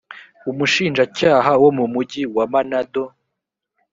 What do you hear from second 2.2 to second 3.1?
wa manado